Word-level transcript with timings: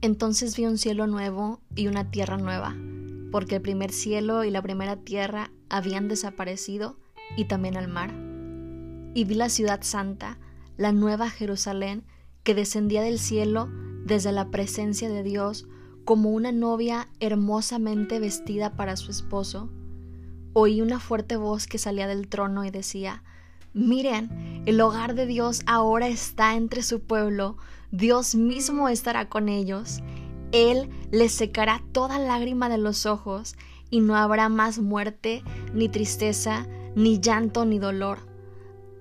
Entonces 0.00 0.56
vi 0.56 0.64
un 0.64 0.78
cielo 0.78 1.08
nuevo 1.08 1.60
y 1.74 1.88
una 1.88 2.10
tierra 2.10 2.36
nueva, 2.36 2.76
porque 3.32 3.56
el 3.56 3.62
primer 3.62 3.90
cielo 3.90 4.44
y 4.44 4.50
la 4.50 4.62
primera 4.62 4.96
tierra 4.96 5.50
habían 5.68 6.06
desaparecido 6.06 6.96
y 7.36 7.46
también 7.46 7.74
el 7.74 7.88
mar. 7.88 8.14
Y 9.14 9.24
vi 9.24 9.34
la 9.34 9.48
ciudad 9.48 9.80
santa, 9.82 10.38
la 10.76 10.92
nueva 10.92 11.30
Jerusalén, 11.30 12.04
que 12.44 12.54
descendía 12.54 13.02
del 13.02 13.18
cielo 13.18 13.68
desde 14.04 14.30
la 14.30 14.50
presencia 14.50 15.08
de 15.08 15.24
Dios 15.24 15.66
como 16.04 16.30
una 16.30 16.52
novia 16.52 17.08
hermosamente 17.18 18.20
vestida 18.20 18.76
para 18.76 18.96
su 18.96 19.10
esposo. 19.10 19.68
Oí 20.52 20.80
una 20.80 21.00
fuerte 21.00 21.36
voz 21.36 21.66
que 21.66 21.76
salía 21.76 22.06
del 22.06 22.28
trono 22.28 22.64
y 22.64 22.70
decía, 22.70 23.24
Miren, 23.78 24.62
el 24.66 24.80
hogar 24.80 25.14
de 25.14 25.24
Dios 25.24 25.62
ahora 25.64 26.08
está 26.08 26.56
entre 26.56 26.82
su 26.82 26.98
pueblo, 26.98 27.58
Dios 27.92 28.34
mismo 28.34 28.88
estará 28.88 29.28
con 29.28 29.48
ellos. 29.48 30.00
Él 30.50 30.90
les 31.12 31.30
secará 31.30 31.80
toda 31.92 32.18
lágrima 32.18 32.68
de 32.68 32.78
los 32.78 33.06
ojos 33.06 33.54
y 33.88 34.00
no 34.00 34.16
habrá 34.16 34.48
más 34.48 34.80
muerte, 34.80 35.44
ni 35.74 35.88
tristeza, 35.88 36.66
ni 36.96 37.20
llanto, 37.20 37.64
ni 37.64 37.78
dolor. 37.78 38.26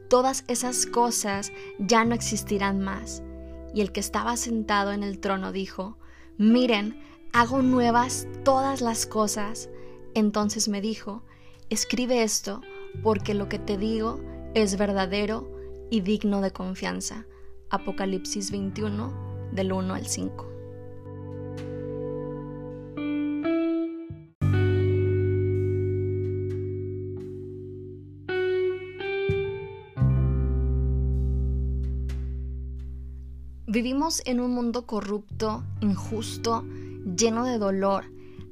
Todas 0.09 0.45
esas 0.48 0.86
cosas 0.86 1.52
ya 1.80 2.05
no 2.05 2.14
existirán 2.14 2.80
más. 2.80 3.23
Y 3.73 3.81
el 3.81 3.91
que 3.91 4.00
estaba 4.00 4.38
sentado 4.38 4.91
en 4.91 5.02
el 5.02 5.17
trono 5.17 5.52
dijo, 5.52 5.98
Miren, 6.38 7.02
hago 7.34 7.64
nuevas 7.64 8.28
todas 8.44 8.81
las 8.81 9.08
cosas. 9.08 9.72
Entonces 10.14 10.67
me 10.67 10.81
dijo, 10.81 11.23
Escribe 11.72 12.22
esto, 12.22 12.62
porque 13.02 13.34
lo 13.34 13.50
que 13.50 13.58
te 13.58 13.80
digo 13.80 14.20
es 14.63 14.75
verdadero 14.75 15.47
y 15.91 16.02
digno 16.02 16.41
de 16.41 16.50
confianza. 16.50 17.27
Apocalipsis 17.69 18.50
21, 18.50 19.49
del 19.52 19.72
1 19.72 19.94
al 19.94 20.08
5. 20.08 20.49
Vivimos 33.67 34.23
en 34.25 34.39
un 34.39 34.55
mundo 34.55 34.88
corrupto, 34.88 35.64
injusto, 35.81 36.66
lleno 37.16 37.45
de 37.45 37.59
dolor. 37.59 38.05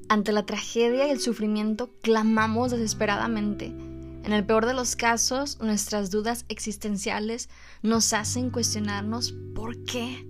Ante 0.08 0.34
la 0.34 0.46
tragedia 0.46 1.08
y 1.08 1.10
el 1.10 1.20
sufrimiento 1.20 1.90
clamamos 2.04 2.70
desesperadamente. 2.70 3.95
En 4.26 4.34
el 4.34 4.44
peor 4.44 4.66
de 4.66 4.74
los 4.74 4.96
casos, 4.96 5.60
nuestras 5.62 6.10
dudas 6.10 6.46
existenciales 6.50 7.48
nos 7.84 8.12
hacen 8.12 8.50
cuestionarnos 8.50 9.36
por 9.54 9.84
qué. 9.84 10.28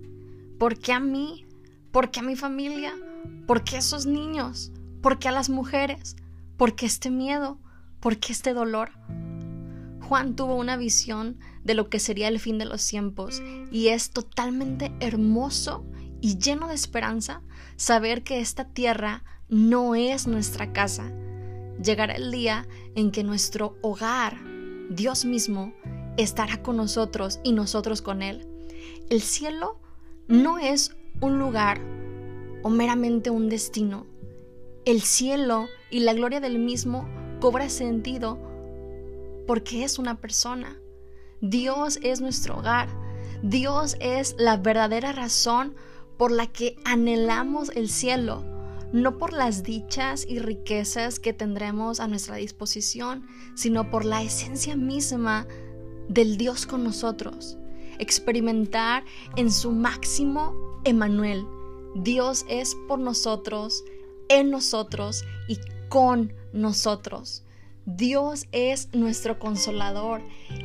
¿Por 0.58 0.78
qué 0.78 0.92
a 0.92 1.00
mí? 1.00 1.46
¿Por 1.92 2.10
qué 2.10 2.20
a 2.20 2.22
mi 2.22 2.36
familia? 2.36 2.92
¿Por 3.46 3.64
qué 3.64 3.76
a 3.76 3.78
esos 3.78 4.04
niños? 4.04 4.70
¿Por 5.00 5.18
qué 5.18 5.28
a 5.28 5.32
las 5.32 5.48
mujeres? 5.48 6.14
¿Por 6.58 6.74
qué 6.74 6.84
este 6.84 7.10
miedo? 7.10 7.58
¿Por 7.98 8.18
qué 8.18 8.34
este 8.34 8.52
dolor? 8.52 8.90
Juan 10.02 10.36
tuvo 10.36 10.56
una 10.56 10.76
visión 10.76 11.38
de 11.64 11.72
lo 11.72 11.88
que 11.88 11.98
sería 11.98 12.28
el 12.28 12.38
fin 12.38 12.58
de 12.58 12.66
los 12.66 12.86
tiempos 12.86 13.42
y 13.72 13.88
es 13.88 14.10
totalmente 14.10 14.92
hermoso 15.00 15.86
y 16.20 16.36
lleno 16.36 16.68
de 16.68 16.74
esperanza 16.74 17.40
saber 17.76 18.24
que 18.24 18.40
esta 18.40 18.66
tierra 18.66 19.24
no 19.48 19.94
es 19.94 20.26
nuestra 20.26 20.74
casa, 20.74 21.10
llegará 21.82 22.14
el 22.14 22.30
día 22.30 22.66
en 22.94 23.10
que 23.10 23.24
nuestro 23.24 23.76
hogar, 23.82 24.38
Dios 24.90 25.24
mismo, 25.24 25.72
estará 26.16 26.62
con 26.62 26.76
nosotros 26.76 27.40
y 27.42 27.52
nosotros 27.52 28.02
con 28.02 28.22
Él. 28.22 28.46
El 29.10 29.20
cielo 29.20 29.78
no 30.28 30.58
es 30.58 30.96
un 31.20 31.38
lugar 31.38 31.80
o 32.62 32.70
meramente 32.70 33.30
un 33.30 33.48
destino. 33.48 34.06
El 34.84 35.02
cielo 35.02 35.66
y 35.90 36.00
la 36.00 36.14
gloria 36.14 36.40
del 36.40 36.58
mismo 36.58 37.08
cobra 37.40 37.68
sentido 37.68 38.38
porque 39.46 39.84
es 39.84 39.98
una 39.98 40.20
persona. 40.20 40.78
Dios 41.40 41.98
es 42.02 42.20
nuestro 42.20 42.58
hogar. 42.58 42.88
Dios 43.42 43.96
es 44.00 44.34
la 44.38 44.56
verdadera 44.56 45.12
razón 45.12 45.74
por 46.16 46.32
la 46.32 46.46
que 46.46 46.76
anhelamos 46.84 47.70
el 47.76 47.88
cielo 47.88 48.55
no 48.96 49.18
por 49.18 49.34
las 49.34 49.62
dichas 49.62 50.24
y 50.26 50.38
riquezas 50.38 51.20
que 51.20 51.34
tendremos 51.34 52.00
a 52.00 52.08
nuestra 52.08 52.36
disposición, 52.36 53.26
sino 53.54 53.90
por 53.90 54.06
la 54.06 54.22
esencia 54.22 54.74
misma 54.74 55.46
del 56.08 56.38
Dios 56.38 56.64
con 56.64 56.82
nosotros. 56.82 57.58
Experimentar 57.98 59.04
en 59.36 59.52
su 59.52 59.70
máximo 59.70 60.80
Emanuel. 60.84 61.46
Dios 61.94 62.46
es 62.48 62.74
por 62.88 62.98
nosotros, 62.98 63.84
en 64.30 64.50
nosotros 64.50 65.24
y 65.46 65.58
con 65.90 66.32
nosotros. 66.54 67.44
Dios 67.84 68.46
es 68.50 68.88
nuestro 68.94 69.38
consolador, 69.38 70.22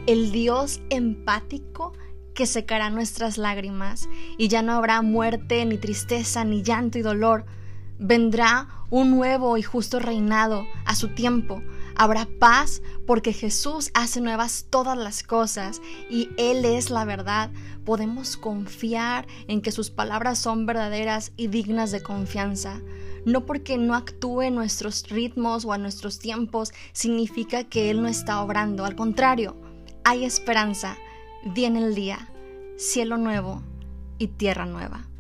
el 0.08 0.32
Dios 0.32 0.80
empático 0.90 1.92
que 2.34 2.46
secará 2.46 2.90
nuestras 2.90 3.38
lágrimas 3.38 4.08
y 4.38 4.48
ya 4.48 4.62
no 4.62 4.72
habrá 4.72 5.02
muerte, 5.02 5.66
ni 5.66 5.78
tristeza, 5.78 6.46
ni 6.46 6.64
llanto 6.64 6.98
y 6.98 7.02
dolor, 7.02 7.46
Vendrá 8.04 8.68
un 8.90 9.12
nuevo 9.12 9.58
y 9.58 9.62
justo 9.62 10.00
reinado 10.00 10.66
a 10.86 10.96
su 10.96 11.10
tiempo. 11.10 11.62
Habrá 11.96 12.28
paz 12.40 12.82
porque 13.06 13.32
Jesús 13.32 13.92
hace 13.94 14.22
nuevas 14.22 14.66
todas 14.72 14.98
las 14.98 15.22
cosas 15.22 15.84
y 16.10 16.30
Él 16.38 16.66
es 16.66 16.90
la 16.90 17.06
verdad. 17.06 17.52
Podemos 17.86 18.38
confiar 18.38 19.28
en 19.48 19.62
que 19.62 19.72
sus 19.72 19.92
palabras 19.92 20.40
son 20.40 20.66
verdaderas 20.66 21.32
y 21.38 21.46
dignas 21.46 21.92
de 21.92 22.02
confianza. 22.02 22.82
No 23.24 23.46
porque 23.46 23.78
no 23.78 23.94
actúe 23.94 24.42
en 24.42 24.56
nuestros 24.56 25.08
ritmos 25.08 25.64
o 25.64 25.72
a 25.72 25.78
nuestros 25.78 26.18
tiempos 26.18 26.74
significa 26.94 27.66
que 27.66 27.92
Él 27.92 28.02
no 28.02 28.08
está 28.08 28.42
obrando. 28.42 28.84
Al 28.84 28.96
contrario, 28.96 29.56
hay 30.04 30.26
esperanza. 30.26 30.98
Viene 31.54 31.86
el 31.86 31.94
día, 31.94 32.32
cielo 32.78 33.18
nuevo 33.18 33.62
y 34.18 34.26
tierra 34.26 34.66
nueva. 34.66 35.11